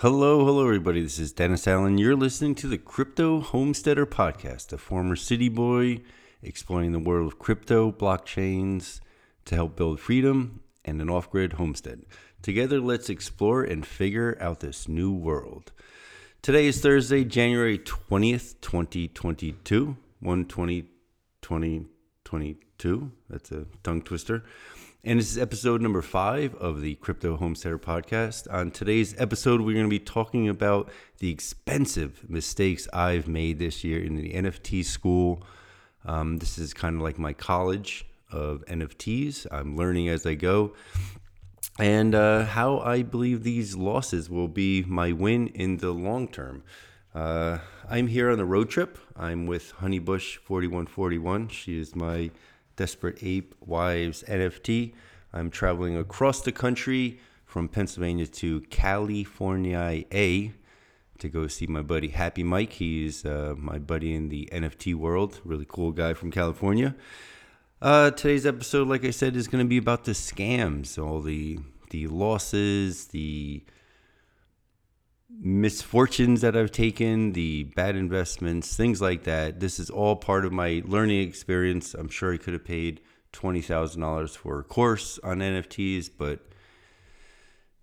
[0.00, 1.02] Hello, hello, everybody.
[1.02, 1.98] This is Dennis Allen.
[1.98, 6.02] You're listening to the Crypto Homesteader Podcast, a former city boy
[6.40, 9.00] exploring the world of crypto, blockchains
[9.44, 12.04] to help build freedom and an off grid homestead.
[12.42, 15.72] Together, let's explore and figure out this new world.
[16.42, 19.96] Today is Thursday, January 20th, 2022.
[20.20, 20.82] 120,
[21.42, 23.12] 2022.
[23.28, 24.44] That's a tongue twister.
[25.08, 28.46] And this is episode number five of the Crypto Homesteader podcast.
[28.52, 33.82] On today's episode, we're going to be talking about the expensive mistakes I've made this
[33.82, 35.42] year in the NFT school.
[36.04, 39.46] Um, this is kind of like my college of NFTs.
[39.50, 40.74] I'm learning as I go.
[41.78, 46.64] And uh, how I believe these losses will be my win in the long term.
[47.14, 48.98] Uh, I'm here on a road trip.
[49.16, 51.48] I'm with Honeybush 4141.
[51.48, 52.30] She is my
[52.78, 54.94] Desperate Ape Wives NFT.
[55.32, 60.52] I'm traveling across the country from Pennsylvania to California A
[61.18, 62.74] to go see my buddy Happy Mike.
[62.74, 66.94] He's uh, my buddy in the NFT world, really cool guy from California.
[67.82, 71.58] Uh, today's episode, like I said, is going to be about the scams, all the
[71.90, 73.64] the losses, the
[75.30, 79.60] misfortunes that I've taken, the bad investments, things like that.
[79.60, 81.94] This is all part of my learning experience.
[81.94, 83.00] I'm sure I could have paid
[83.32, 86.40] $20,000 for a course on NFTs, but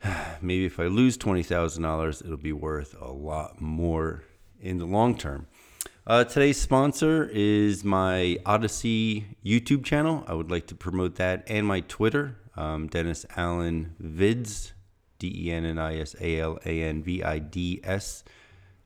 [0.42, 4.24] maybe if I lose $20,000, it'll be worth a lot more
[4.60, 5.48] in the long term.
[6.08, 10.24] Uh, today's sponsor is my Odysee YouTube channel.
[10.28, 14.74] I would like to promote that and my Twitter, um, Dennis Allen Vids,
[15.20, 18.24] D E N N I S A L A N V I D S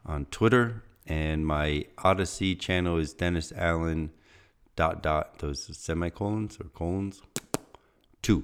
[0.05, 0.83] on Twitter.
[1.07, 4.11] And my Odysee channel is Dennis Allen
[4.75, 7.21] dot dot those semicolons or colons
[8.21, 8.43] two.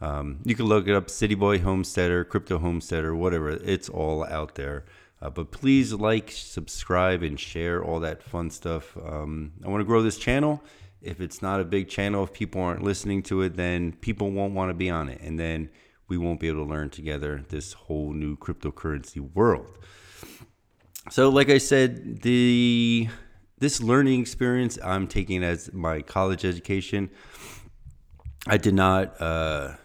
[0.00, 3.50] Um, you can look it up, City Boy Homesteader, Crypto Homesteader, whatever.
[3.50, 4.84] It's all out there.
[5.20, 8.96] Uh, but please like, subscribe, and share all that fun stuff.
[8.96, 10.60] Um, I want to grow this channel.
[11.00, 14.54] If it's not a big channel, if people aren't listening to it, then people won't
[14.54, 15.20] want to be on it.
[15.20, 15.70] And then
[16.12, 19.78] we won't be able to learn together this whole new cryptocurrency world.
[21.10, 23.08] So, like I said, the
[23.56, 27.08] this learning experience I'm taking as my college education.
[28.46, 29.76] I did not uh,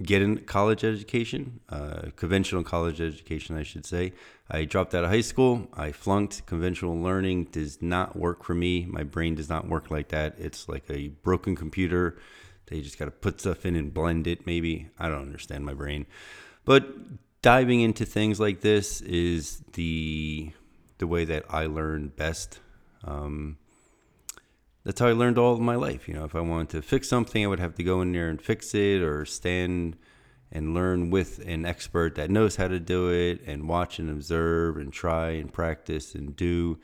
[0.00, 4.12] get in college education, uh, conventional college education, I should say.
[4.48, 5.66] I dropped out of high school.
[5.74, 6.46] I flunked.
[6.46, 8.86] Conventional learning does not work for me.
[8.86, 10.36] My brain does not work like that.
[10.38, 12.16] It's like a broken computer
[12.70, 14.88] they just got to put stuff in and blend it, maybe.
[14.98, 16.06] I don't understand my brain.
[16.64, 16.86] But
[17.42, 20.52] diving into things like this is the
[20.98, 22.60] the way that I learn best.
[23.04, 23.56] Um,
[24.84, 26.06] that's how I learned all of my life.
[26.08, 28.28] You know, if I wanted to fix something, I would have to go in there
[28.28, 29.96] and fix it or stand
[30.52, 34.76] and learn with an expert that knows how to do it and watch and observe
[34.76, 36.78] and try and practice and do.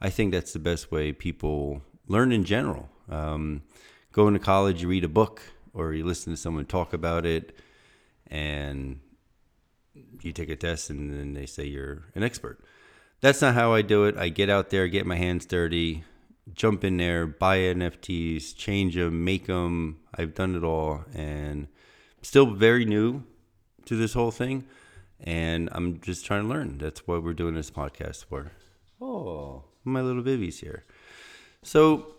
[0.00, 2.88] I think that's the best way people learn in general.
[3.08, 3.62] Um,
[4.12, 5.42] going to college, you read a book
[5.74, 7.56] or you listen to someone talk about it,
[8.26, 9.00] and
[10.20, 12.62] you take a test, and then they say you're an expert.
[13.20, 14.16] That's not how I do it.
[14.16, 16.04] I get out there, get my hands dirty,
[16.54, 20.00] jump in there, buy NFTs, change them, make them.
[20.14, 21.68] I've done it all, and
[22.20, 23.22] still very new
[23.86, 24.66] to this whole thing.
[25.20, 26.78] And I'm just trying to learn.
[26.78, 28.52] That's what we're doing this podcast for.
[29.00, 30.84] Oh, my little Vivi's here.
[31.62, 32.14] So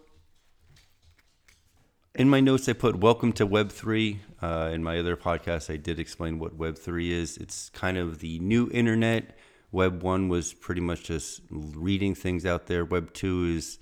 [2.16, 4.19] in my notes, I put welcome to Web3.
[4.41, 7.38] Uh, in my other podcast, I did explain what Web3 is.
[7.38, 9.35] It's kind of the new internet.
[9.72, 12.85] Web 1 was pretty much just reading things out there.
[12.85, 13.79] Web 2 is,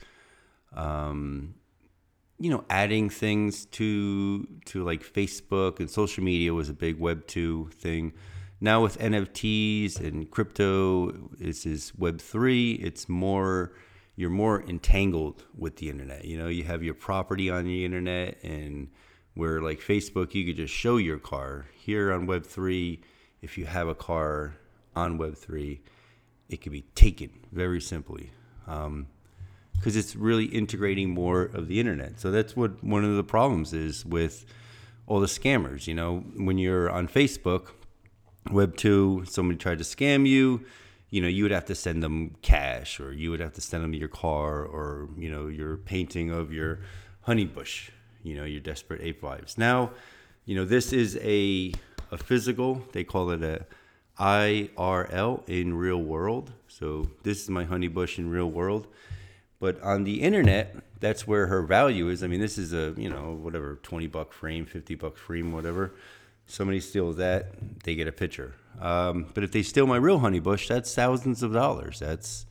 [0.74, 1.56] um,
[2.40, 7.28] you know, adding things to to like Facebook and social media was a big Web
[7.28, 8.14] 2 thing.
[8.62, 12.74] Now with NFTs and crypto, this is Web 3.
[12.76, 13.74] It's more
[14.22, 16.26] you're more entangled with the internet.
[16.26, 18.88] You know, you have your property on the internet, and
[19.34, 21.66] where like Facebook, you could just show your car.
[21.74, 23.00] Here on Web3,
[23.42, 24.58] if you have a car
[24.96, 25.80] on Web3,
[26.50, 28.30] it can be taken very simply.
[28.68, 29.08] Um,
[29.74, 32.20] because it's really integrating more of the internet.
[32.20, 34.46] So that's what one of the problems is with
[35.08, 35.88] all the scammers.
[35.88, 37.70] You know, when you're on Facebook,
[38.52, 40.64] Web two, somebody tried to scam you
[41.12, 43.84] you know, you would have to send them cash or you would have to send
[43.84, 46.80] them your car or, you know, your painting of your
[47.22, 47.92] honey bush,
[48.24, 49.58] you know, your desperate ape wives.
[49.58, 49.92] Now,
[50.46, 51.74] you know, this is a,
[52.12, 53.66] a physical, they call it a
[54.18, 56.54] IRL in real world.
[56.70, 58.88] So this is my honey bush in real world.
[59.60, 62.24] But on the internet, that's where her value is.
[62.24, 65.92] I mean, this is a, you know, whatever, 20 buck frame, 50 buck frame, whatever.
[66.48, 67.54] Somebody steals that,
[67.84, 68.56] they get a picture.
[68.80, 72.00] Um, but if they steal my real honey bush, that's thousands of dollars.
[72.00, 72.46] That's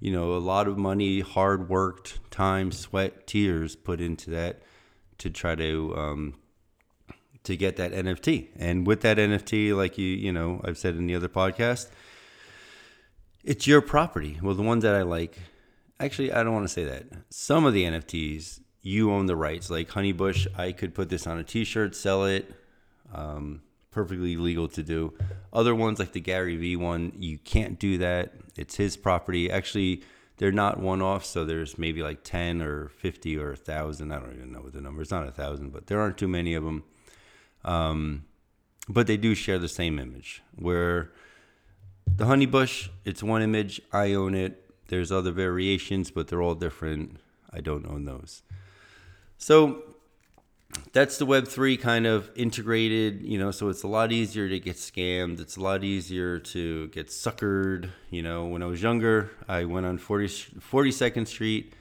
[0.00, 4.62] you know a lot of money, hard worked time, sweat, tears put into that
[5.18, 6.34] to try to um,
[7.44, 8.48] to get that NFT.
[8.56, 11.88] And with that NFT, like you you know I've said in the other podcast,
[13.44, 14.38] it's your property.
[14.42, 15.38] Well, the ones that I like,
[16.00, 17.04] actually, I don't want to say that.
[17.30, 19.68] Some of the NFTs you own the rights.
[19.68, 22.48] Like Honeybush, I could put this on a T-shirt, sell it.
[23.12, 25.14] Um, perfectly legal to do.
[25.52, 28.34] Other ones like the Gary Vee one, you can't do that.
[28.56, 29.50] It's his property.
[29.50, 30.02] Actually,
[30.36, 34.12] they're not one off, so there's maybe like 10 or 50 or a thousand.
[34.12, 35.00] I don't even know what the number.
[35.00, 36.84] It's not a thousand, but there aren't too many of them.
[37.64, 38.24] Um,
[38.86, 40.42] but they do share the same image.
[40.54, 41.12] Where
[42.04, 43.80] the honey bush, it's one image.
[43.92, 44.62] I own it.
[44.88, 47.18] There's other variations, but they're all different.
[47.50, 48.42] I don't own those.
[49.38, 49.82] So
[50.92, 54.76] that's the Web3 kind of integrated, you know, so it's a lot easier to get
[54.76, 55.40] scammed.
[55.40, 57.90] It's a lot easier to get suckered.
[58.10, 61.74] You know, when I was younger, I went on 40, 42nd Street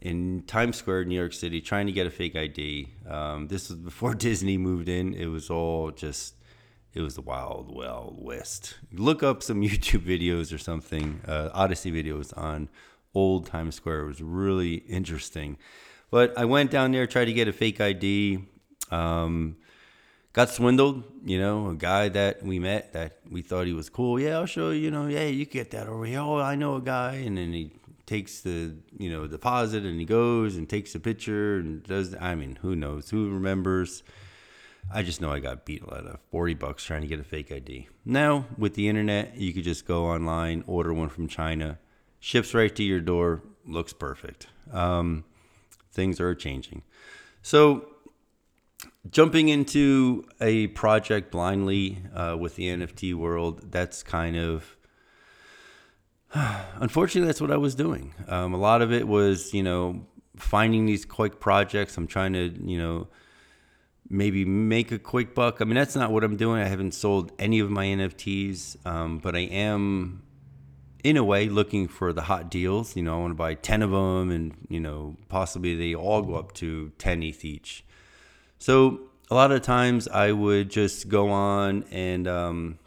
[0.00, 2.88] in Times Square, New York City, trying to get a fake ID.
[3.08, 5.14] Um, this was before Disney moved in.
[5.14, 6.34] It was all just,
[6.94, 8.74] it was the wild, wild west.
[8.92, 12.68] Look up some YouTube videos or something, uh, Odysee videos on
[13.14, 14.00] old Times Square.
[14.00, 15.56] It was really interesting.
[16.10, 18.44] But I went down there, tried to get a fake ID.
[18.90, 19.56] Um,
[20.32, 24.20] got swindled, you know, a guy that we met that we thought he was cool.
[24.20, 26.20] Yeah, I'll show you, you know, yeah, you get that over here.
[26.20, 27.14] Oh, I know a guy.
[27.14, 27.72] And then he
[28.04, 32.34] takes the, you know, deposit and he goes and takes a picture and does, I
[32.34, 33.10] mean, who knows?
[33.10, 34.02] Who remembers?
[34.92, 37.24] I just know I got beat a lot of 40 bucks trying to get a
[37.24, 37.88] fake ID.
[38.04, 41.78] Now, with the internet, you could just go online, order one from China,
[42.20, 44.46] ships right to your door, looks perfect.
[44.70, 45.24] Um,
[45.96, 46.82] things are changing.
[47.42, 47.88] So,
[49.10, 54.76] jumping into a project blindly uh, with the NFT world, that's kind of
[56.80, 58.14] unfortunately that's what I was doing.
[58.28, 60.06] Um, a lot of it was, you know,
[60.36, 61.96] finding these quick projects.
[61.96, 63.08] I'm trying to, you know,
[64.08, 65.60] maybe make a quick buck.
[65.60, 66.62] I mean, that's not what I'm doing.
[66.62, 70.22] I haven't sold any of my NFTs, um, but I am
[71.04, 72.96] in a way looking for the hot deals.
[72.96, 76.22] You know, I want to buy 10 of them and, you know, possibly they all
[76.22, 77.84] go up to 10 ETH each.
[78.58, 79.00] So
[79.30, 82.78] a lot of times I would just go on and, um,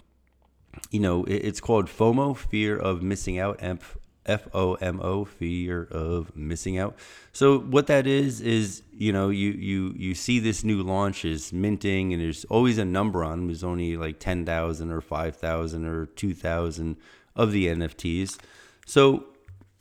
[0.92, 3.60] you know, it's called FOMO, fear of missing out,
[4.30, 6.96] F O M O, fear of missing out.
[7.32, 11.52] So what that is is you know you you you see this new launch is
[11.52, 13.48] minting, and there's always a number on them.
[13.48, 16.98] There's only like ten thousand or five thousand or two thousand
[17.40, 18.38] of the NFTs.
[18.86, 19.24] So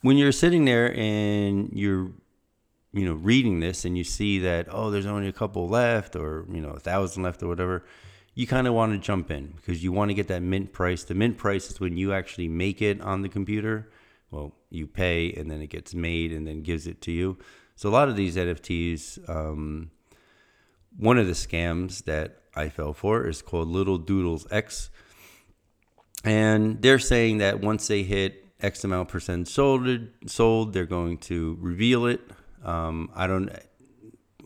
[0.03, 2.13] when you're sitting there and you're
[2.93, 6.47] you know reading this and you see that oh there's only a couple left or
[6.51, 7.85] you know a thousand left or whatever
[8.35, 11.03] you kind of want to jump in because you want to get that mint price.
[11.03, 13.91] The mint price is when you actually make it on the computer.
[14.31, 17.39] Well you pay and then it gets made and then gives it to you.
[17.75, 19.91] So a lot of these nfts um,
[20.97, 24.91] one of the scams that i fell for is called little doodles x
[26.25, 29.87] and they're saying that once they hit X amount percent sold,
[30.27, 32.21] sold, they're going to reveal it.
[32.65, 33.51] Um, I don't,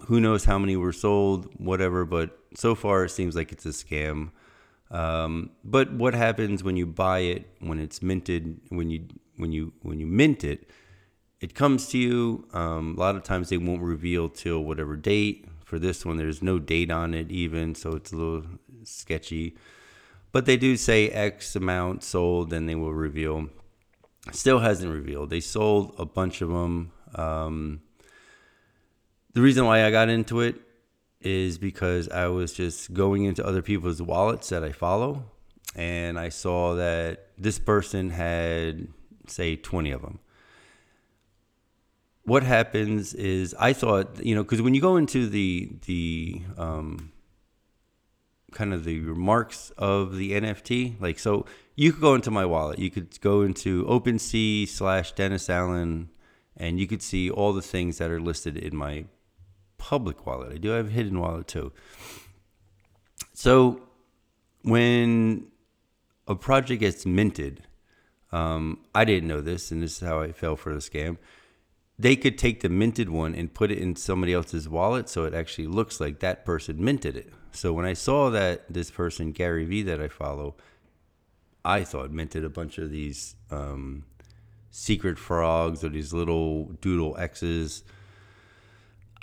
[0.07, 2.05] who knows how many were sold, whatever.
[2.05, 4.31] But so far, it seems like it's a scam.
[4.91, 8.61] Um, but what happens when you buy it when it's minted?
[8.69, 9.07] When you
[9.37, 10.69] when you when you mint it,
[11.41, 12.47] it comes to you.
[12.53, 15.47] Um, a lot of times they won't reveal till whatever date.
[15.65, 18.45] For this one, there's no date on it even, so it's a little
[18.85, 19.57] sketchy.
[20.33, 23.49] But they do say X amount sold, and they will reveal.
[24.33, 25.31] Still hasn't revealed.
[25.31, 26.91] They sold a bunch of them.
[27.15, 27.83] Um,
[29.35, 30.57] the reason why I got into it
[31.21, 35.25] is because I was just going into other people's wallets that I follow,
[35.77, 38.89] and I saw that this person had,
[39.27, 40.19] say, 20 of them.
[42.25, 47.11] What happens is I thought, you know, because when you go into the the um,
[48.53, 51.01] kind of the remarks of the NFT.
[51.01, 52.79] Like, so you could go into my wallet.
[52.79, 56.11] You could go into OpenSea slash Dennis Allen,
[56.57, 59.07] and you could see all the things that are listed in my
[59.79, 60.53] public wallet.
[60.53, 61.73] I do have a hidden wallet too.
[63.33, 63.83] So
[64.63, 65.49] when
[66.29, 67.65] a project gets minted,
[68.31, 71.19] um, I didn't know this, and this is how I fell for the scam.
[72.03, 75.35] They could take the minted one and put it in somebody else's wallet, so it
[75.35, 77.33] actually looks like that person minted it.
[77.53, 80.57] So when I saw that this person, Gary Vee, that I follow,
[81.65, 84.05] I thought minted a bunch of these um,
[84.73, 87.85] secret frogs or these little doodle X's.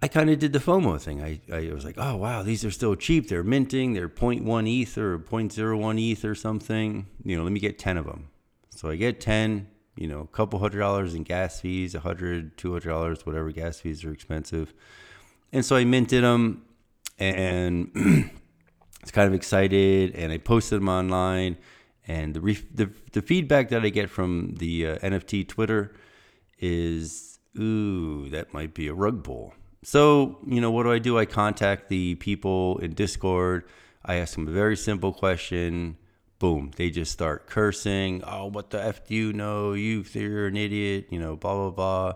[0.02, 1.22] I kind of did the FOMO thing.
[1.22, 3.28] I, I was like, oh, wow, these are still cheap.
[3.28, 3.92] They're minting.
[3.92, 7.08] They're 0.1 ETH or 0.01 ETH or something.
[7.26, 8.30] You know, let me get 10 of them.
[8.70, 9.68] So I get 10,
[10.00, 13.52] you know, a couple hundred dollars in gas fees, a hundred, two hundred dollars, whatever
[13.52, 14.74] gas fees are expensive.
[15.52, 16.64] And so I minted them
[17.18, 17.92] and
[19.02, 21.58] it's kind of excited and I posted them online.
[22.08, 25.96] And the, re- the, the feedback that I get from the uh, NFT Twitter
[26.58, 29.54] is, ooh, that might be a rug pull
[29.84, 31.18] so, you know, what do I do?
[31.18, 33.64] I contact the people in Discord.
[34.04, 35.98] I ask them a very simple question.
[36.40, 38.24] Boom, they just start cursing.
[38.26, 39.74] Oh, what the F do you know?
[39.74, 42.14] You, you're an idiot, you know, blah, blah, blah.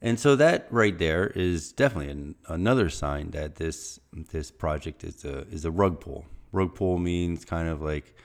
[0.00, 5.24] And so that right there is definitely an, another sign that this this project is
[5.24, 6.26] a is a rug pull.
[6.50, 8.16] Rug pull means kind of like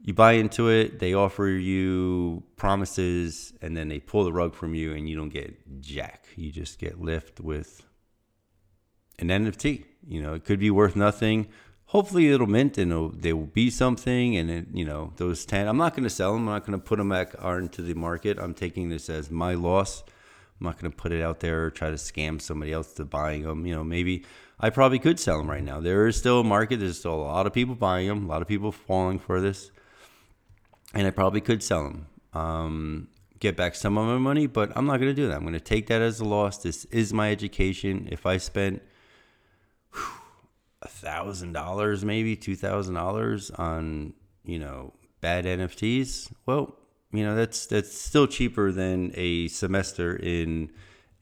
[0.00, 4.74] you buy into it, they offer you promises, and then they pull the rug from
[4.74, 6.26] you, and you don't get jack.
[6.36, 7.84] You just get lift with
[9.18, 9.84] an NFT.
[10.06, 11.48] You know, it could be worth nothing.
[11.90, 14.36] Hopefully, it'll mint and it'll, will be something.
[14.36, 16.48] And it, you know, those ten, I'm not going to sell them.
[16.48, 18.38] I'm not going to put them back into the market.
[18.38, 20.02] I'm taking this as my loss.
[20.60, 23.04] I'm not going to put it out there or try to scam somebody else to
[23.04, 23.66] buying them.
[23.66, 24.24] You know, maybe
[24.58, 25.80] I probably could sell them right now.
[25.80, 26.80] There is still a market.
[26.80, 28.24] There's still a lot of people buying them.
[28.24, 29.70] A lot of people falling for this
[30.96, 34.86] and I probably could sell them, um, get back some of my money, but I'm
[34.86, 35.36] not going to do that.
[35.36, 36.58] I'm going to take that as a loss.
[36.58, 38.08] This is my education.
[38.10, 38.82] If I spent
[40.86, 44.14] a thousand dollars, maybe two thousand dollars on
[44.44, 46.76] you know bad NFTs, well,
[47.12, 50.70] you know that's that's still cheaper than a semester in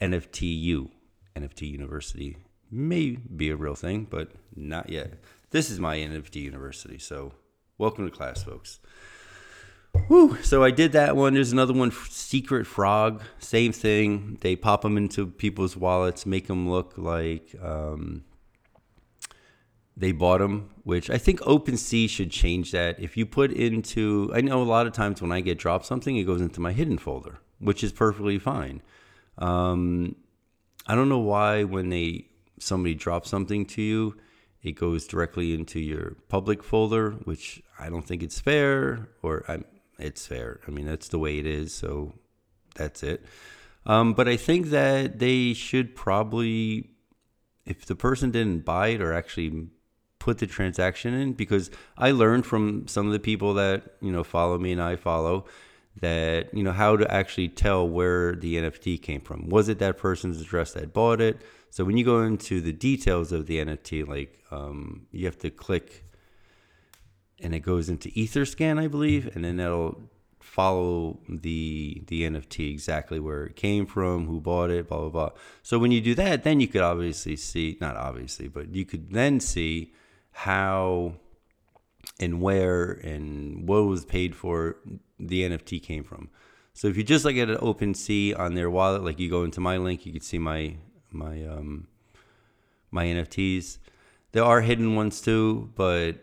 [0.02, 0.90] NFTU,
[1.34, 2.36] NFT University.
[2.70, 5.14] May be a real thing, but not yet.
[5.50, 7.32] This is my NFT University, so
[7.78, 8.80] welcome to class, folks.
[10.08, 10.36] Whew.
[10.42, 11.34] So I did that one.
[11.34, 13.22] There's another one, Secret Frog.
[13.38, 14.36] Same thing.
[14.40, 18.24] They pop them into people's wallets, make them look like um,
[19.96, 20.70] they bought them.
[20.84, 23.00] Which I think OpenSea should change that.
[23.00, 26.16] If you put into, I know a lot of times when I get dropped something,
[26.16, 28.82] it goes into my hidden folder, which is perfectly fine.
[29.38, 30.16] Um,
[30.86, 34.16] I don't know why when they somebody drops something to you,
[34.62, 39.08] it goes directly into your public folder, which I don't think it's fair.
[39.22, 39.60] Or I,
[39.98, 40.60] it's fair.
[40.68, 41.74] I mean, that's the way it is.
[41.74, 42.14] So
[42.74, 43.24] that's it.
[43.86, 46.90] Um, but I think that they should probably,
[47.66, 49.68] if the person didn't buy it or actually
[50.24, 54.24] put the transaction in, because I learned from some of the people that you know
[54.24, 55.44] follow me and I follow
[56.00, 59.50] that you know how to actually tell where the NFT came from.
[59.50, 61.42] Was it that person's address that bought it?
[61.68, 65.50] So when you go into the details of the NFT, like um, you have to
[65.50, 66.04] click
[67.42, 70.00] and it goes into Etherscan, I believe, and then that'll
[70.40, 75.30] follow the the NFT exactly where it came from, who bought it, blah blah blah.
[75.62, 79.12] So when you do that, then you could obviously see, not obviously, but you could
[79.12, 79.92] then see
[80.34, 81.14] how
[82.20, 84.76] and where and what was paid for
[85.18, 86.28] the NFT came from.
[86.74, 89.60] So if you just like at an OpenSea on their wallet, like you go into
[89.60, 90.76] my link, you can see my
[91.10, 91.86] my um
[92.90, 93.78] my NFTs.
[94.32, 96.16] There are hidden ones too, but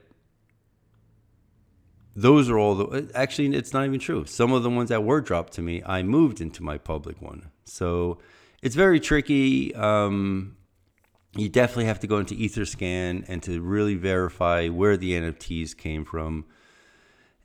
[2.14, 5.22] those are all the actually it's not even true some of the ones that were
[5.22, 8.18] dropped to me i moved into my public one so
[8.62, 10.58] it's very tricky um,
[11.36, 16.06] you definitely have to go into etherscan and to really verify where the nfts came
[16.06, 16.46] from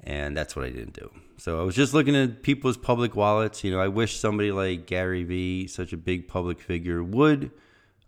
[0.00, 3.62] and that's what i didn't do so i was just looking at people's public wallets
[3.62, 7.50] you know i wish somebody like gary vee such a big public figure would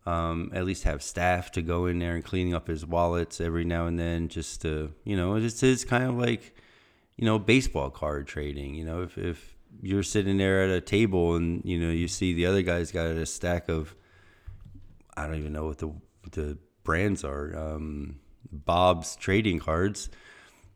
[0.08, 3.64] um, at least have staff to go in there and cleaning up his wallets every
[3.64, 6.56] now and then, just to you know, it's it's kind of like
[7.16, 8.75] you know baseball card trading.
[8.75, 12.32] You know, if if you're sitting there at a table and you know you see
[12.32, 13.94] the other guy's got a stack of
[15.19, 15.93] I don't even know what the
[16.31, 18.21] the brands are, um,
[18.51, 20.09] Bob's trading cards.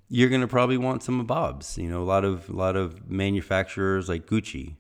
[0.08, 1.78] You're gonna probably want some of Bob's.
[1.78, 4.76] You know, a lot of a lot of manufacturers like Gucci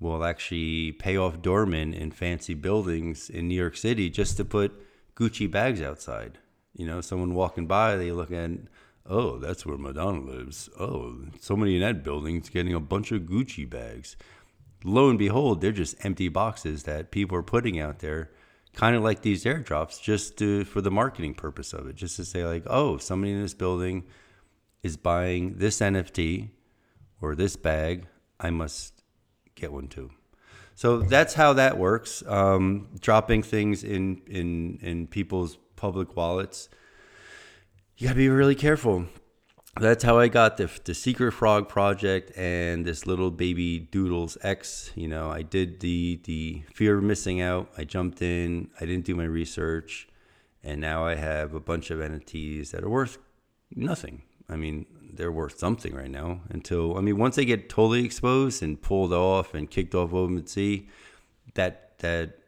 [0.00, 4.72] will actually pay off doormen in fancy buildings in New York City just to put
[5.16, 6.38] Gucci bags outside.
[6.76, 8.50] You know, someone walking by, they look at,
[9.06, 10.68] oh, that's where Madonna lives.
[10.78, 14.16] Oh, somebody in that building's getting a bunch of Gucci bags.
[14.84, 18.30] Lo and behold, they're just empty boxes that people are putting out there,
[18.74, 22.24] kind of like these airdrops, just to, for the marketing purpose of it, just to
[22.24, 24.04] say like, oh, somebody in this building
[24.82, 26.50] is buying this NFT
[27.20, 28.06] or this bag.
[28.38, 29.02] I must
[29.54, 30.10] get one too.
[30.74, 32.22] So that's how that works.
[32.26, 36.68] Um, dropping things in in in people's public wallets.
[37.96, 39.06] You gotta be really careful.
[39.80, 44.90] That's how I got the the Secret Frog project and this little baby Doodles X.
[44.94, 47.70] You know, I did the the fear of missing out.
[47.76, 48.70] I jumped in.
[48.80, 50.08] I didn't do my research,
[50.62, 53.18] and now I have a bunch of NFTs that are worth
[53.74, 54.22] nothing.
[54.48, 56.40] I mean, they're worth something right now.
[56.50, 60.86] Until I mean, once they get totally exposed and pulled off and kicked off OpenSea,
[61.54, 62.38] that that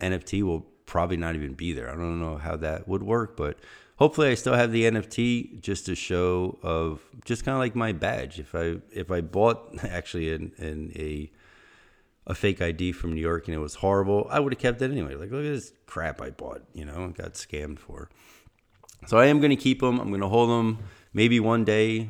[0.00, 1.88] NFT will probably not even be there.
[1.88, 3.58] I don't know how that would work, but
[3.96, 7.92] hopefully I still have the NFT just to show of just kind of like my
[7.92, 8.38] badge.
[8.38, 11.30] If I if I bought actually in, in a
[12.26, 14.90] a fake ID from New York and it was horrible, I would have kept it
[14.90, 15.14] anyway.
[15.14, 18.08] Like look at this crap I bought, you know, got scammed for.
[19.06, 20.00] So I am going to keep them.
[20.00, 20.78] I'm going to hold them.
[21.12, 22.08] Maybe one day,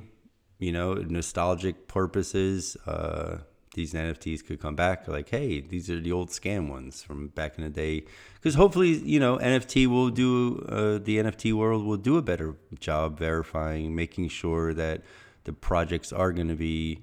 [0.60, 2.76] you know, nostalgic purposes.
[2.86, 3.38] Uh,
[3.74, 7.58] these NFTs could come back like, hey, these are the old scam ones from back
[7.58, 8.04] in the day.
[8.34, 12.56] Because hopefully, you know, NFT will do, uh, the NFT world will do a better
[12.78, 15.02] job verifying, making sure that
[15.44, 17.00] the projects are going to be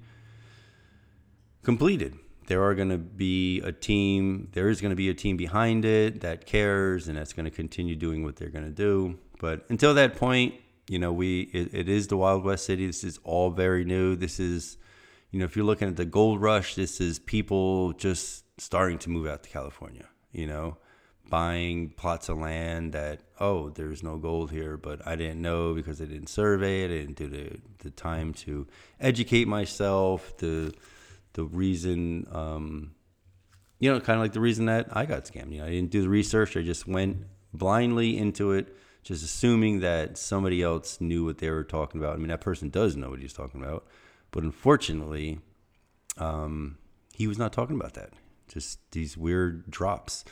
[1.63, 2.17] completed.
[2.47, 5.85] There are going to be a team, there is going to be a team behind
[5.85, 9.19] it that cares and that's going to continue doing what they're going to do.
[9.39, 10.55] But until that point,
[10.87, 12.85] you know, we it, it is the Wild West City.
[12.85, 14.15] This is all very new.
[14.15, 14.77] This is
[15.31, 19.09] you know, if you're looking at the gold rush, this is people just starting to
[19.09, 20.77] move out to California, you know,
[21.29, 26.01] buying plots of land that, oh, there's no gold here, but I didn't know because
[26.01, 26.91] I didn't survey it.
[26.91, 28.67] I didn't do the, the time to
[28.99, 30.35] educate myself.
[30.37, 30.73] The,
[31.33, 32.91] the reason, um,
[33.79, 35.53] you know, kind of like the reason that I got scammed.
[35.53, 36.57] You know, I didn't do the research.
[36.57, 37.23] I just went
[37.53, 42.15] blindly into it, just assuming that somebody else knew what they were talking about.
[42.15, 43.87] I mean, that person does know what he's talking about
[44.31, 45.39] but unfortunately,
[46.17, 46.77] um,
[47.13, 48.13] he was not talking about that.
[48.47, 50.25] Just these weird drops.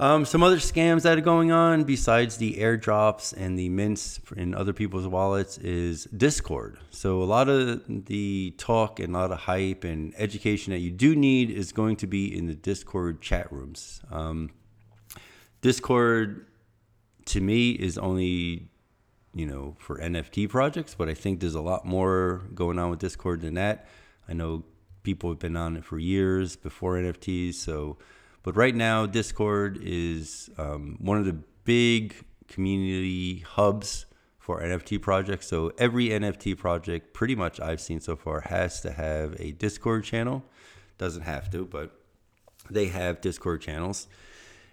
[0.00, 4.54] Um, some other scams that are going on besides the airdrops and the mints in
[4.54, 6.78] other people's wallets is Discord.
[6.90, 10.92] So a lot of the talk and a lot of hype and education that you
[10.92, 14.00] do need is going to be in the Discord chat rooms.
[14.08, 14.50] Um,
[15.62, 16.46] Discord,
[17.26, 18.70] to me, is only
[19.34, 22.98] you know, for NFT projects, but I think there's a lot more going on with
[22.98, 23.86] Discord than that.
[24.28, 24.64] I know
[25.02, 27.54] people have been on it for years before NFTs.
[27.54, 27.98] So,
[28.42, 32.14] but right now, Discord is um, one of the big
[32.48, 34.06] community hubs
[34.38, 35.46] for NFT projects.
[35.46, 40.04] So every NFT project, pretty much I've seen so far, has to have a Discord
[40.04, 40.42] channel.
[40.96, 41.92] Doesn't have to, but
[42.70, 44.08] they have Discord channels.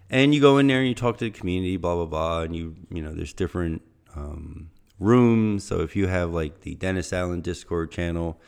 [0.09, 2.55] And you go in there and you talk to the community, blah blah blah, and
[2.55, 3.81] you you know there's different
[4.15, 5.63] um, rooms.
[5.63, 8.39] So if you have like the Dennis Allen Discord channel,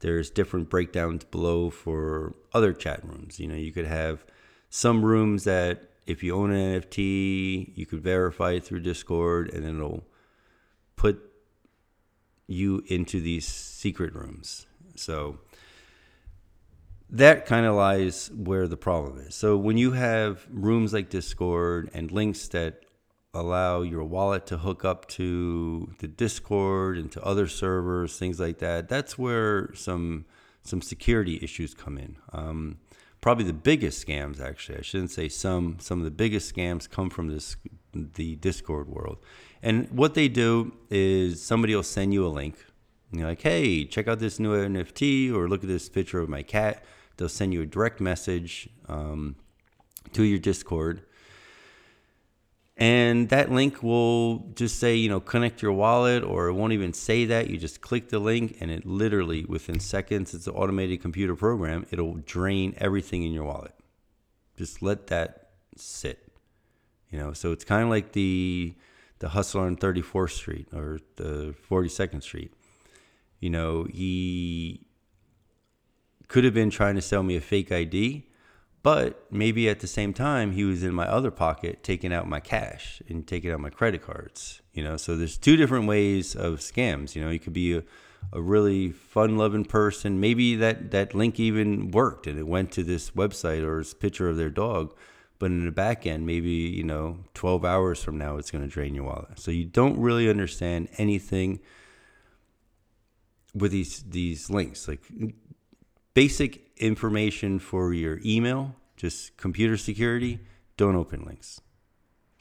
[0.00, 3.40] there's different breakdowns below for other chat rooms.
[3.40, 4.24] You know, you could have
[4.68, 9.64] some rooms that if you own an NFT, you could verify it through Discord and
[9.64, 10.06] then it'll
[10.94, 11.20] put
[12.46, 14.66] you into these secret rooms.
[14.94, 15.38] So
[17.10, 19.34] that kind of lies where the problem is.
[19.34, 22.82] So when you have rooms like Discord and links that
[23.40, 28.58] allow your wallet to hook up to the Discord and to other servers, things like
[28.58, 28.88] that.
[28.88, 30.24] That's where some
[30.62, 32.16] some security issues come in.
[32.32, 32.78] Um,
[33.20, 35.78] probably the biggest scams, actually, I shouldn't say some.
[35.80, 37.56] Some of the biggest scams come from this
[37.92, 39.18] the Discord world.
[39.62, 42.56] And what they do is somebody will send you a link.
[43.12, 46.42] You're like, hey, check out this new NFT or look at this picture of my
[46.42, 46.84] cat.
[47.16, 49.36] They'll send you a direct message um,
[50.12, 51.05] to your Discord
[52.76, 56.92] and that link will just say, you know, connect your wallet, or it won't even
[56.92, 57.48] say that.
[57.48, 61.86] You just click the link, and it literally, within seconds, it's an automated computer program.
[61.90, 63.74] It'll drain everything in your wallet.
[64.58, 66.32] Just let that sit.
[67.10, 68.74] You know, so it's kind of like the
[69.20, 72.52] the hustler on 34th Street or the 42nd Street.
[73.40, 74.86] You know, he
[76.28, 78.26] could have been trying to sell me a fake ID
[78.86, 82.38] but maybe at the same time, he was in my other pocket taking out my
[82.38, 84.62] cash and taking out my credit cards.
[84.74, 87.16] You know, so there's two different ways of scams.
[87.16, 87.82] You know, you could be a,
[88.32, 90.20] a really fun loving person.
[90.20, 94.28] Maybe that, that link even worked and it went to this website or this picture
[94.28, 94.96] of their dog.
[95.40, 98.70] But in the back end, maybe, you know, 12 hours from now, it's going to
[98.70, 99.40] drain your wallet.
[99.40, 101.58] So you don't really understand anything
[103.52, 104.86] with these these links.
[104.86, 105.02] Like
[106.14, 110.38] basic information for your email, just computer security,
[110.76, 111.60] don't open links.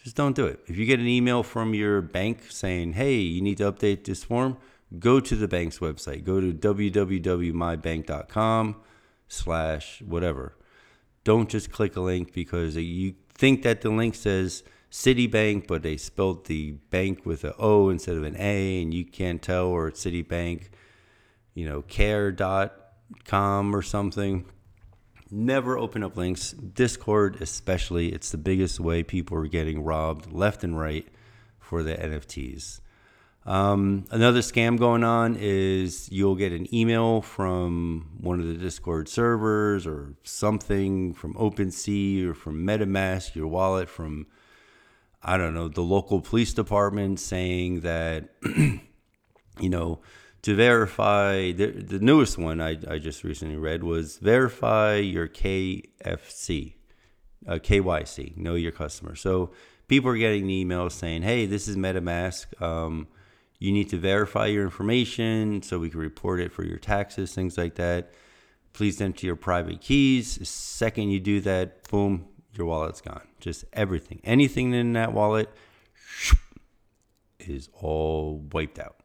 [0.03, 0.59] Just don't do it.
[0.67, 4.23] If you get an email from your bank saying, hey, you need to update this
[4.23, 4.57] form,
[4.99, 6.23] go to the bank's website.
[6.23, 8.75] Go to www.mybank.com
[9.27, 10.55] slash whatever.
[11.23, 15.97] Don't just click a link because you think that the link says Citibank, but they
[15.97, 19.87] spelled the bank with an O instead of an A, and you can't tell, or
[19.87, 20.69] it's Citibank,
[21.53, 21.81] you know,
[23.13, 24.45] care.com or something.
[25.31, 26.51] Never open up links.
[26.51, 31.07] Discord, especially, it's the biggest way people are getting robbed left and right
[31.59, 32.79] for the NFTs.
[33.45, 39.07] Um, another scam going on is you'll get an email from one of the Discord
[39.07, 44.25] servers or something from OpenSea or from MetaMask, your wallet from,
[45.21, 48.79] I don't know, the local police department saying that, you
[49.69, 50.01] know,
[50.45, 56.75] to verify the, the newest one I, I just recently read was verify your KFC,
[57.47, 59.15] uh, KYC, know your customer.
[59.15, 59.49] So
[59.87, 62.61] people are getting emails saying, hey, this is MetaMask.
[62.61, 63.07] Um,
[63.57, 67.57] you need to verify your information so we can report it for your taxes, things
[67.57, 68.13] like that.
[68.71, 70.35] Please enter your private keys.
[70.35, 73.27] The second you do that, boom, your wallet's gone.
[73.39, 74.21] Just everything.
[74.23, 75.49] Anything in that wallet
[77.39, 78.97] is all wiped out.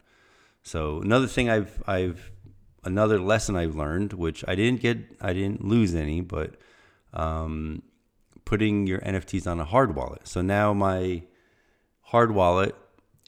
[0.62, 2.30] So another thing I've I've
[2.84, 6.56] another lesson I've learned, which I didn't get I didn't lose any, but
[7.12, 7.82] um,
[8.44, 10.26] putting your NFTs on a hard wallet.
[10.26, 11.22] So now my
[12.02, 12.74] hard wallet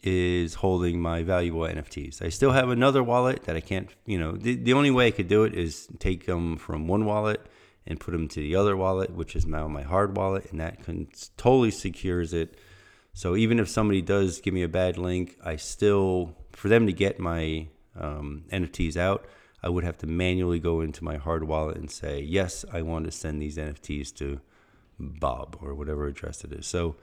[0.03, 2.23] is holding my valuable NFTs.
[2.23, 5.11] I still have another wallet that I can't, you know, the, the only way I
[5.13, 7.41] could do it is take them from one wallet
[7.87, 10.83] and put them to the other wallet, which is now my hard wallet, and that
[10.85, 12.59] can totally secures it.
[13.15, 16.93] So even if somebody does give me a bad link, I still, for them to
[16.93, 19.27] get my um, NFTs out,
[19.63, 23.05] I would have to manually go into my hard wallet and say, yes, I want
[23.05, 24.41] to send these NFTs to
[24.99, 26.67] Bob or whatever address it is.
[26.67, 26.97] So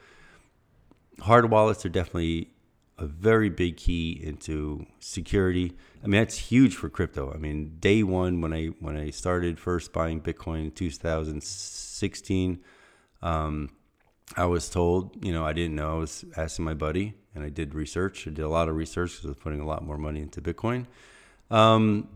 [1.21, 2.49] hard wallets are definitely
[2.97, 5.73] a very big key into security.
[6.03, 7.31] I mean, that's huge for crypto.
[7.33, 12.59] I mean, day one when I when I started first buying Bitcoin in 2016,
[13.21, 13.69] um,
[14.37, 15.95] I was told, you know, I didn't know.
[15.95, 18.27] I was asking my buddy, and I did research.
[18.27, 20.41] I did a lot of research because I was putting a lot more money into
[20.41, 20.85] Bitcoin.
[21.49, 22.09] Um,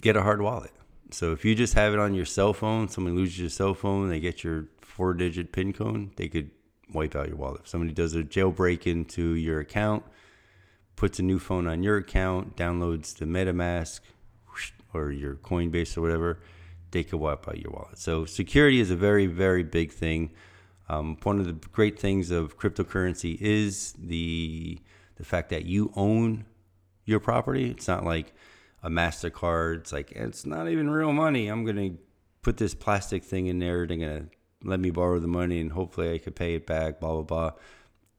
[0.00, 0.72] get a hard wallet.
[1.10, 4.08] So if you just have it on your cell phone, someone loses your cell phone,
[4.08, 6.50] they get your four-digit PIN code, they could
[6.92, 7.60] wipe out your wallet.
[7.62, 10.02] If somebody does a jailbreak into your account,
[10.96, 14.00] puts a new phone on your account, downloads the MetaMask
[14.94, 16.40] or your Coinbase or whatever,
[16.90, 17.98] they could wipe out your wallet.
[17.98, 20.30] So security is a very, very big thing.
[20.88, 24.78] Um, one of the great things of cryptocurrency is the
[25.16, 26.44] the fact that you own
[27.04, 27.70] your property.
[27.70, 28.34] It's not like
[28.82, 29.80] a Mastercard.
[29.80, 31.48] It's like it's not even real money.
[31.48, 31.92] I'm gonna
[32.42, 33.86] put this plastic thing in there.
[33.86, 34.26] They're gonna
[34.62, 37.50] let me borrow the money and hopefully I could pay it back, blah, blah, blah.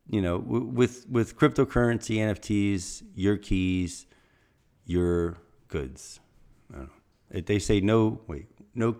[0.09, 4.05] You know, with, with cryptocurrency, NFTs, your keys,
[4.85, 6.21] your goods.
[7.29, 8.95] They say no, wait, no,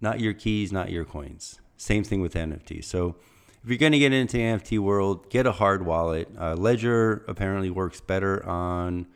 [0.00, 1.60] not your keys, not your coins.
[1.76, 2.84] Same thing with NFT.
[2.84, 3.16] So
[3.62, 6.28] if you're going to get into the NFT world, get a hard wallet.
[6.38, 9.06] Uh, Ledger apparently works better on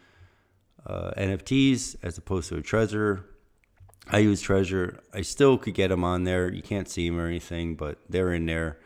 [0.87, 3.25] uh, NFTs as opposed to a Trezor.
[4.11, 5.01] I use Trezor.
[5.13, 6.51] I still could get them on there.
[6.51, 8.79] You can't see them or anything, but they're in there.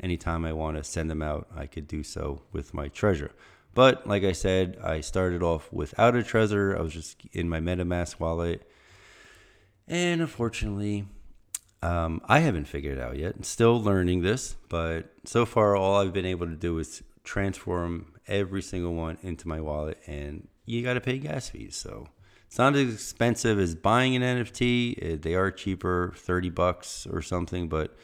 [0.00, 3.30] Anytime I want to send them out, I could do so with my Trezor.
[3.74, 6.76] But like I said, I started off without a Trezor.
[6.76, 8.68] I was just in my MetaMask wallet.
[9.86, 11.06] And unfortunately,
[11.82, 13.44] um, I haven't figured it out yet.
[13.44, 18.62] Still learning this, but so far, all I've been able to do is transform every
[18.62, 21.76] single one into my wallet, and you got to pay gas fees.
[21.76, 22.08] So
[22.46, 25.14] it's not as expensive as buying an NFT.
[25.14, 27.96] Uh, they are cheaper, 30 bucks or something, but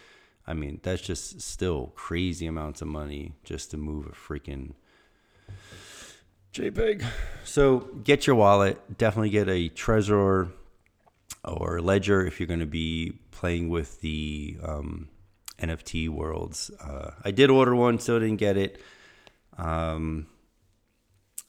[0.47, 4.75] I mean, that's just still crazy amounts of money just to move a freaking
[6.53, 7.05] JPEG.
[7.45, 8.99] So get your wallet.
[8.99, 10.53] Definitely get a Trezor
[11.45, 15.09] or Ledger if you're going to be playing with the um,
[15.59, 16.71] NFT worlds.
[16.81, 18.81] Uh, I did order one, still didn't get it.
[19.57, 20.27] Um,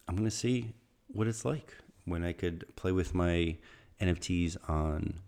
[0.07, 0.73] I'm going to see
[1.07, 1.73] what it's like
[2.05, 3.57] when I could play with my
[4.01, 5.21] NFTs on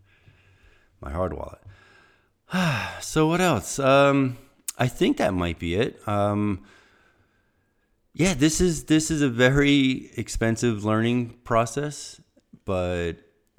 [1.01, 1.62] my hard wallet.
[3.01, 3.80] so what else?
[3.80, 4.38] Um,
[4.77, 6.08] I think that might be it.
[6.08, 6.63] Um,
[8.13, 12.19] yeah, this is this is a very expensive learning process,
[12.65, 13.17] but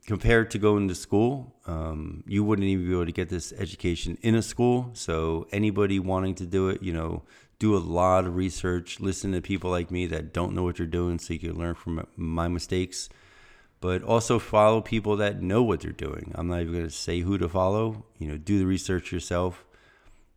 [0.09, 4.17] compared to going to school, um, you wouldn't even be able to get this education
[4.23, 4.89] in a school.
[4.95, 7.25] So anybody wanting to do it, you know,
[7.59, 10.89] do a lot of research, listen to people like me that don't know what you're
[10.89, 13.11] doing so you can learn from my mistakes,
[13.83, 16.33] but also follow people that know what they're doing.
[16.37, 18.07] I'm not even going to say who to follow.
[18.17, 19.67] You know, do the research yourself.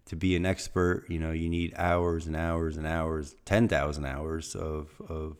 [0.07, 4.53] To be an expert, you know, you need hours and hours and hours, 10,000 hours
[4.53, 5.37] of, of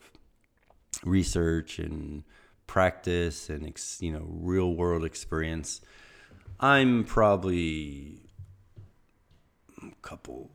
[1.04, 2.24] research and
[2.66, 3.70] practice and,
[4.00, 5.80] you know, real world experience.
[6.60, 8.20] I'm probably
[9.82, 10.50] a couple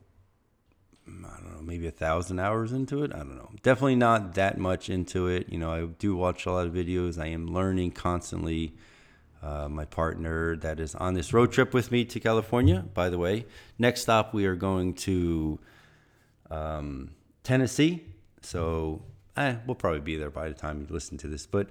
[1.08, 3.14] I don't know, maybe a thousand hours into it.
[3.14, 3.52] I don't know.
[3.64, 5.48] Definitely not that much into it.
[5.50, 7.18] You know, I do watch a lot of videos.
[7.20, 8.74] I am learning constantly.
[9.42, 13.20] Uh, my partner that is on this road trip with me to California, by the
[13.20, 13.46] way.
[13.78, 15.60] Next stop, we are going to
[16.50, 17.12] um,
[17.44, 18.04] Tennessee.
[18.42, 19.04] So
[19.38, 21.46] eh, we'll probably be there by the time you listen to this.
[21.46, 21.70] But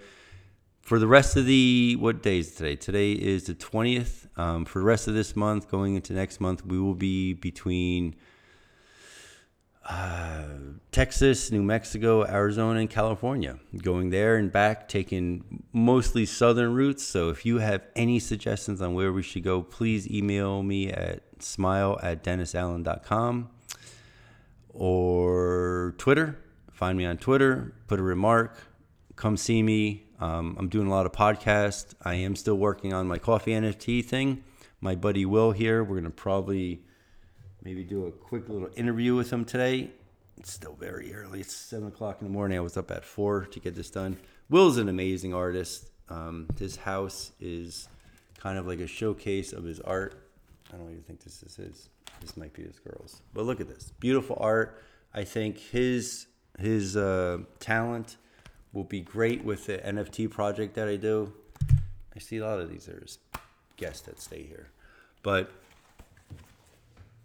[0.87, 2.77] for the rest of the, what day is today?
[2.77, 4.29] Today is the 20th.
[4.39, 8.15] Um, for the rest of this month, going into next month, we will be between
[9.85, 10.45] uh,
[10.93, 13.59] Texas, New Mexico, Arizona, and California.
[13.83, 17.03] Going there and back, taking mostly southern routes.
[17.03, 21.43] So if you have any suggestions on where we should go, please email me at
[21.43, 23.51] smile at dennisallen.com
[24.73, 26.39] or Twitter.
[26.71, 28.57] Find me on Twitter, put a remark,
[29.17, 30.06] come see me.
[30.21, 31.95] Um, I'm doing a lot of podcasts.
[32.03, 34.43] I am still working on my coffee NFT thing.
[34.81, 36.83] My buddy Will here, we're going to probably
[37.63, 39.91] maybe do a quick little interview with him today.
[40.39, 41.41] It's still very early.
[41.41, 42.59] It's seven o'clock in the morning.
[42.59, 44.19] I was up at four to get this done.
[44.49, 45.91] Will's an amazing artist.
[46.09, 47.89] Um, his house is
[48.39, 50.31] kind of like a showcase of his art.
[50.73, 51.89] I don't even think this is his.
[52.21, 53.21] This might be his girl's.
[53.35, 54.83] But look at this beautiful art.
[55.15, 56.27] I think his
[56.59, 58.17] his uh, talent
[58.77, 61.33] will be great with the NFT project that I do.
[62.15, 62.85] I see a lot of these.
[62.85, 63.19] There's
[63.79, 64.69] guests that stay here,
[65.23, 65.51] but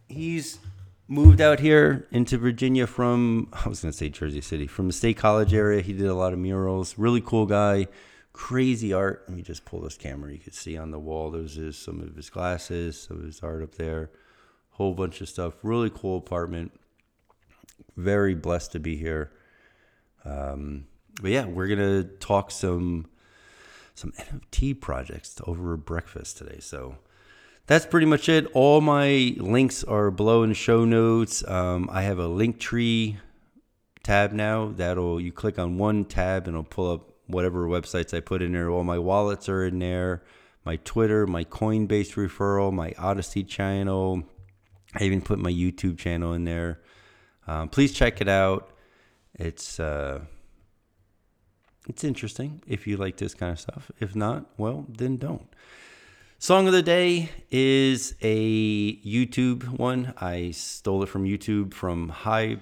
[0.08, 0.60] he's
[1.10, 5.18] moved out here into Virginia from I was gonna say Jersey City from the State
[5.18, 5.82] College area.
[5.82, 6.98] He did a lot of murals.
[6.98, 7.88] Really cool guy.
[8.32, 9.26] Crazy art.
[9.28, 10.32] Let me just pull this camera.
[10.32, 11.32] You can see on the wall.
[11.32, 14.10] There's his, some of his glasses, some of his art up there.
[14.72, 15.56] Whole bunch of stuff.
[15.64, 16.72] Really cool apartment.
[17.98, 19.34] Very blessed to be here.
[20.24, 20.86] Um,
[21.22, 23.08] but yeah, we're gonna talk some
[23.94, 26.60] some NFT projects over breakfast today.
[26.60, 26.98] So
[27.68, 28.48] that's pretty much it.
[28.54, 31.48] All my links are below in the show notes.
[31.48, 33.18] Um, I have a link tree
[34.04, 34.74] tab now.
[34.76, 38.54] That'll you click on one tab and it'll pull up whatever websites I put in
[38.54, 38.70] there.
[38.70, 40.24] All my wallets are in there.
[40.66, 44.24] My Twitter, my Coinbase referral, my Odysee channel.
[44.96, 46.82] I even put my YouTube channel in there.
[47.48, 48.72] Um, please check it out.
[49.36, 50.22] It's uh,
[51.92, 53.92] it's interesting if you like this kind of stuff.
[54.00, 55.48] If not, well, then don't.
[56.40, 60.14] Song of the day is a YouTube one.
[60.18, 62.60] I stole it from YouTube from High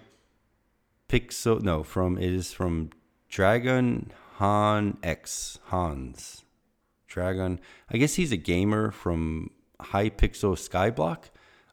[1.08, 1.62] Pixel.
[1.62, 2.90] No, from it is from
[3.30, 6.44] Dragon Han X Hans.
[7.08, 7.60] Dragon.
[7.92, 11.26] I guess he's a gamer from Hypixel Skyblock.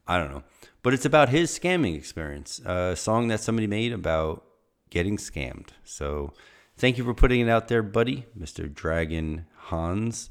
[0.07, 0.45] I don't know,
[0.83, 2.61] but it's about his scamming experience.
[2.67, 4.45] A song that somebody made about
[4.91, 5.71] getting scammed.
[5.85, 6.35] So,
[6.77, 8.73] thank you for putting it out there, buddy, Mr.
[8.73, 10.31] Dragon Hans.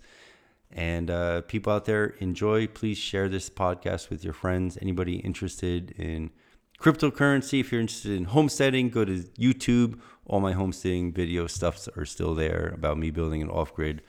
[0.72, 2.68] And uh, people out there, enjoy.
[2.68, 4.78] Please share this podcast with your friends.
[4.82, 6.32] Anybody interested in
[6.80, 10.00] cryptocurrency, if you're interested in homesteading, go to YouTube.
[10.26, 14.02] All my homesteading video stuffs are still there about me building an off grid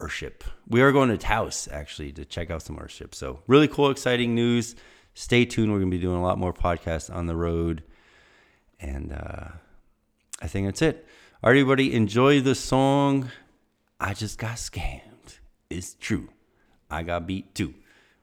[0.00, 0.42] Earthship.
[0.68, 3.14] We are going to Taos actually to check out some Earthship.
[3.14, 4.74] So, really cool, exciting news.
[5.14, 5.72] Stay tuned.
[5.72, 7.82] We're going to be doing a lot more podcasts on the road.
[8.78, 9.48] And uh,
[10.42, 11.05] I think that's it.
[11.46, 13.30] Everybody, enjoy the song.
[14.00, 15.38] I just got scammed
[15.70, 16.30] It's true.
[16.90, 17.74] I got beat too.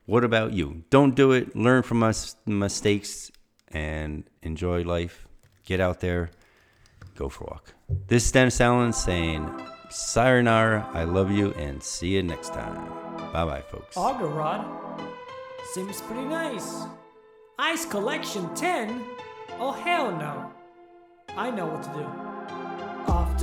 [0.06, 0.84] What about you?
[0.90, 1.56] Don't do it.
[1.56, 2.14] Learn from my
[2.46, 3.32] mistakes
[3.70, 5.26] and enjoy life.
[5.64, 6.32] Get out there.
[7.16, 7.74] Go for a walk.
[8.08, 9.50] This is Dennis Allen saying,
[9.90, 12.76] Sayonara, I love you, and see you next time.
[13.32, 13.96] Bye bye, folks.
[13.96, 14.66] Auger Rod.
[15.72, 16.84] Seems pretty nice.
[17.58, 19.02] Ice Collection 10?
[19.62, 20.52] Oh, hell no.
[21.38, 22.33] I know what to do.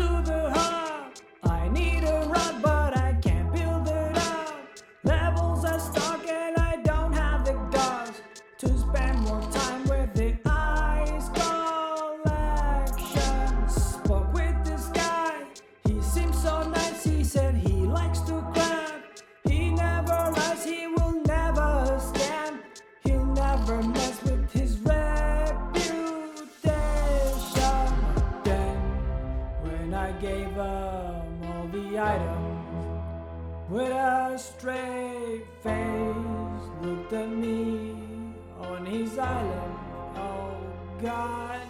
[0.01, 0.39] To the
[33.70, 37.94] with a straight face, looked at me
[38.59, 39.74] on his island.
[40.16, 40.56] Oh
[41.00, 41.61] God,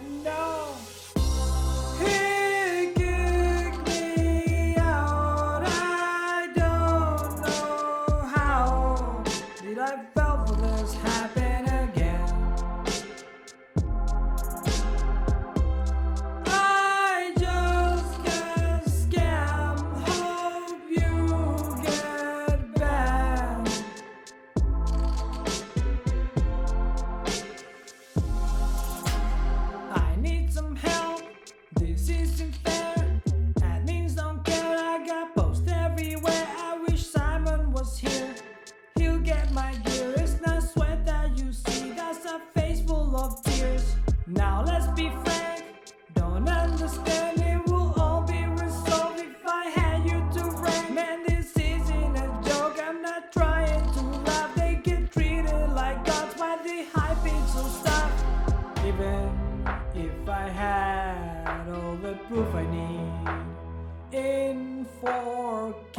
[64.11, 65.97] in 4K.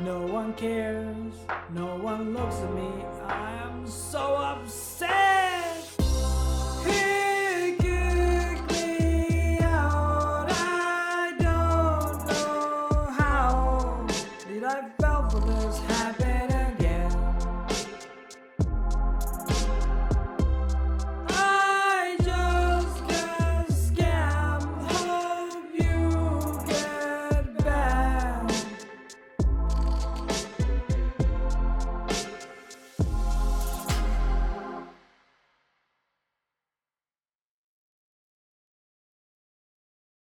[0.00, 1.34] No one cares,
[1.70, 2.90] no one looks at me.
[3.26, 5.43] I am so upset.